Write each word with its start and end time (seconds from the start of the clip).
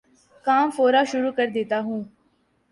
کام 0.45 0.69
فورا 0.75 1.03
شروع 1.11 1.31
کردیتا 1.31 1.79
ہوں 1.79 2.03